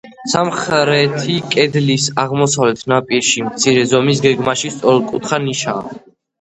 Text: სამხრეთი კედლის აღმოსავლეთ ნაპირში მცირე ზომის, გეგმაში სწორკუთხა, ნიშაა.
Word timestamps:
სამხრეთი 0.31 1.35
კედლის 1.57 2.07
აღმოსავლეთ 2.25 2.83
ნაპირში 2.95 3.47
მცირე 3.51 3.87
ზომის, 3.95 4.25
გეგმაში 4.27 4.75
სწორკუთხა, 4.81 5.45
ნიშაა. 5.49 5.97